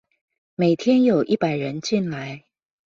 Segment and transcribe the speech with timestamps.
[0.55, 2.45] 每天有一百人進來